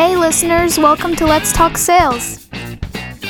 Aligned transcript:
Hey, 0.00 0.16
listeners, 0.16 0.78
welcome 0.78 1.16
to 1.16 1.26
Let's 1.26 1.52
Talk 1.52 1.76
Sales. 1.76 2.48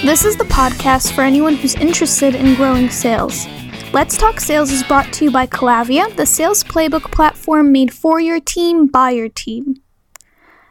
This 0.04 0.27
is 0.27 0.37
the 0.37 0.45
podcast 0.45 1.15
for 1.15 1.22
anyone 1.22 1.56
who's 1.56 1.75
interested 1.75 2.35
in 2.35 2.56
growing 2.56 2.91
sales. 2.91 3.47
Let's 3.95 4.19
Talk 4.19 4.38
Sales 4.38 4.71
is 4.71 4.83
brought 4.83 5.11
to 5.15 5.25
you 5.25 5.31
by 5.31 5.46
Calavia, 5.46 6.15
the 6.15 6.27
sales 6.27 6.62
playbook 6.62 7.10
platform 7.10 7.73
made 7.73 7.91
for 7.95 8.21
your 8.21 8.38
team 8.38 8.87
by 8.87 9.13
your 9.13 9.31
team. 9.31 9.77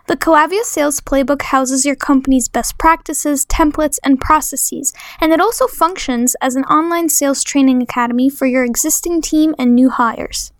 The 0.05 0.15
Calavia 0.15 0.61
Sales 0.61 1.01
Playbook 1.01 1.41
houses 1.41 1.83
your 1.83 1.95
company's 1.95 2.47
best 2.47 2.77
practices, 2.77 3.43
templates, 3.47 3.97
and 4.03 4.21
processes, 4.21 4.93
and 5.19 5.33
it 5.33 5.41
also 5.41 5.65
functions 5.65 6.35
as 6.39 6.55
an 6.55 6.63
online 6.65 7.09
sales 7.09 7.43
training 7.43 7.81
academy 7.81 8.29
for 8.29 8.45
your 8.45 8.63
existing 8.63 9.19
team 9.23 9.55
and 9.57 9.73
new 9.73 9.89
hires. 9.89 10.53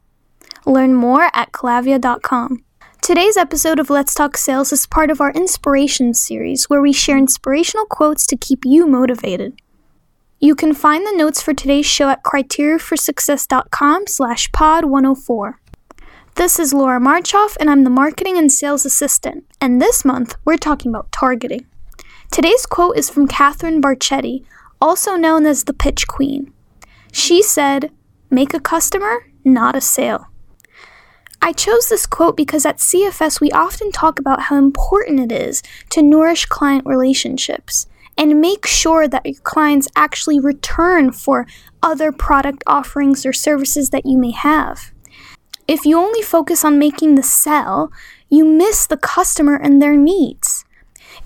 Learn 0.65 0.96
more 0.96 1.29
at 1.36 1.51
calavia.com. 1.51 2.64
Today's 3.07 3.38
episode 3.38 3.79
of 3.79 3.89
Let's 3.89 4.14
Talk 4.14 4.36
Sales 4.36 4.74
is 4.74 4.86
part 4.86 5.10
of 5.10 5.21
our 5.21 5.32
Inspiration 5.32 6.14
series, 6.14 6.70
where 6.70 6.82
we 6.82 6.92
share 6.92 7.18
inspirational 7.18 7.86
quotes 7.86 8.28
to 8.28 8.36
keep 8.36 8.65
you 8.65 8.86
motivated. 8.86 9.61
You 10.42 10.56
can 10.56 10.74
find 10.74 11.07
the 11.07 11.15
notes 11.15 11.42
for 11.42 11.54
today's 11.54 11.86
show 11.86 12.10
at 12.10 12.25
criteriaforsuccess.com 12.25 14.07
slash 14.07 14.51
pod 14.51 14.84
104. 14.84 15.62
This 16.36 16.60
is 16.60 16.74
Laura 16.74 17.00
Marchoff, 17.00 17.56
and 17.62 17.70
I'm 17.70 17.86
the 17.86 17.89
Marketing 17.89 18.38
and 18.38 18.51
Sales 18.51 18.86
Assistant, 18.86 19.46
and 19.62 19.82
this 19.82 20.04
month 20.04 20.36
we're 20.43 20.57
talking 20.57 20.92
about 20.92 21.10
targeting. 21.14 21.65
Today's 22.29 22.65
quote 22.65 22.98
is 22.98 23.10
from 23.10 23.26
Katherine 23.26 23.82
Barchetti, 23.82 24.43
also 24.82 25.15
known 25.15 25.46
as 25.46 25.64
the 25.64 25.74
Pitch 25.74 26.10
Queen. 26.10 26.51
She 27.14 27.42
said, 27.42 27.89
Make 28.29 28.54
a 28.54 28.60
customer, 28.60 29.32
not 29.46 29.78
a 29.78 29.82
sale. 29.82 30.28
I 31.47 31.54
chose 31.54 31.87
this 31.87 32.06
quote 32.06 32.36
because 32.36 32.66
at 32.66 32.80
CFS 32.80 33.39
we 33.39 33.52
often 33.52 33.90
talk 33.94 34.20
about 34.20 34.42
how 34.42 34.58
important 34.58 35.22
it 35.22 35.31
is 35.31 35.64
to 35.92 36.02
nourish 36.02 36.45
client 36.45 36.86
relationships 36.86 37.88
and 38.17 38.42
make 38.42 38.66
sure 38.66 39.08
that 39.08 39.26
your 39.26 39.40
clients 39.44 39.88
actually 39.95 40.42
return 40.42 41.14
for 41.14 41.48
other 41.81 42.12
product 42.12 42.66
offerings 42.68 43.25
or 43.25 43.31
services 43.31 43.92
that 43.92 44.06
you 44.06 44.18
may 44.18 44.31
have. 44.31 44.92
If 45.70 45.86
you 45.86 45.98
only 45.98 46.22
focus 46.22 46.66
on 46.66 46.80
making 46.80 47.16
the 47.16 47.23
sell, 47.23 47.94
you 48.28 48.44
miss 48.44 48.86
the 48.86 48.98
customer 48.98 49.56
and 49.56 49.81
their 49.81 49.95
needs. 49.95 50.66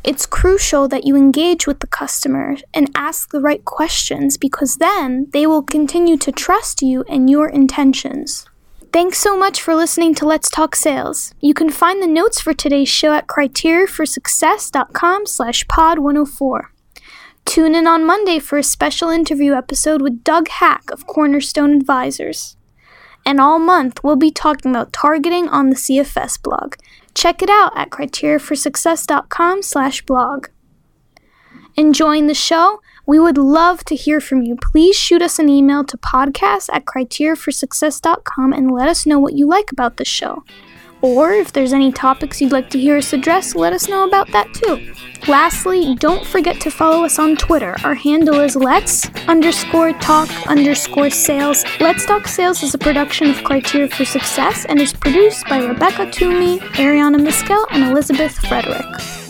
It's 0.03 0.27
crucial 0.27 0.88
that 0.89 1.03
you 1.03 1.16
engage 1.16 1.66
with 1.66 1.80
the 1.80 1.88
customer 1.88 2.58
and 2.75 2.92
ask 2.94 3.31
the 3.31 3.42
right 3.42 3.66
questions 3.66 4.38
because 4.38 4.75
then 4.75 5.31
they 5.33 5.47
will 5.47 5.64
continue 5.64 6.17
to 6.17 6.31
trust 6.31 6.83
you 6.83 7.03
and 7.09 7.27
your 7.27 7.49
intentions. 7.49 8.45
Thanks 8.92 9.20
so 9.20 9.38
much 9.38 9.61
for 9.61 9.73
listening 9.73 10.14
to 10.16 10.25
Let's 10.25 10.50
Talk 10.50 10.75
Sales. 10.75 11.34
You 11.39 11.53
can 11.53 11.70
find 11.70 12.03
the 12.03 12.08
notes 12.08 12.42
for 12.42 12.53
today's 12.53 12.89
show 12.89 13.14
at 13.14 13.25
criteriaforsuccess.com 13.25 15.28
slash 15.28 15.66
pod 15.70 16.00
104. 16.00 16.73
Tune 17.45 17.73
in 17.73 17.88
on 17.88 18.06
Monday 18.06 18.38
for 18.38 18.58
a 18.58 18.64
special 18.64 19.09
interview 19.09 19.53
episode 19.53 20.02
with 20.02 20.25
Doug 20.25 20.50
Hack 20.50 20.92
of 20.92 21.08
Cornerstone 21.08 21.73
Advisors. 21.73 22.58
And 23.25 23.39
all 23.39 23.59
month, 23.59 24.03
we'll 24.03 24.17
be 24.17 24.30
talking 24.30 24.72
about 24.72 24.92
targeting 24.92 25.48
on 25.48 25.70
the 25.70 25.78
CFS 25.78 26.42
blog. 26.42 26.76
Check 27.16 27.42
it 27.42 27.50
out 27.50 27.72
at 27.78 27.92
criteriaforsuccess.com 27.92 29.61
slash 29.61 30.02
blog. 30.02 30.48
Enjoying 31.75 32.27
the 32.27 32.33
show? 32.33 32.81
We 33.05 33.19
would 33.19 33.38
love 33.38 33.83
to 33.86 33.95
hear 33.95 34.19
from 34.19 34.41
you. 34.41 34.55
Please 34.55 34.95
shoot 34.95 35.22
us 35.22 35.39
an 35.39 35.50
email 35.50 35.83
to 35.86 35.97
podcast 35.97 36.69
at 36.72 36.86
criteriaforsuccess.com 36.86 38.53
and 38.53 38.72
let 38.72 38.88
us 38.88 39.05
know 39.05 39.19
what 39.19 39.33
you 39.33 39.47
like 39.47 39.72
about 39.72 39.97
the 39.97 40.05
show. 40.05 40.44
Or 41.02 41.31
if 41.33 41.52
there's 41.52 41.73
any 41.73 41.92
topics 41.92 42.39
you'd 42.39 42.52
like 42.52 42.69
to 42.72 42.80
hear 42.80 42.97
us 42.97 43.11
address, 43.11 43.55
let 43.55 43.73
us 43.73 43.88
know 43.88 44.08
about 44.08 44.31
that 44.31 44.53
too. 44.53 44.94
Lastly, 45.27 45.95
don't 45.95 46.26
forget 46.26 46.61
to 46.61 46.70
follow 46.70 47.04
us 47.04 47.17
on 47.17 47.36
Twitter. 47.36 47.76
Our 47.83 47.95
handle 47.95 48.39
is 48.39 48.55
let's 48.55 49.09
underscore 49.27 49.93
talk 49.93 50.30
underscore 50.48 51.09
sales. 51.09 51.64
Let's 51.80 52.05
Talk 52.05 52.27
Sales 52.27 52.61
is 52.61 52.73
a 52.73 52.77
production 52.77 53.30
of 53.30 53.43
Criteria 53.43 53.88
for 53.88 54.05
Success 54.05 54.65
and 54.65 54.80
is 54.80 54.93
produced 54.93 55.48
by 55.48 55.64
Rebecca 55.64 56.09
Toomey, 56.11 56.59
Ariana 56.59 57.20
Miskel, 57.20 57.64
and 57.71 57.83
Elizabeth 57.83 58.33
Frederick. 58.48 59.20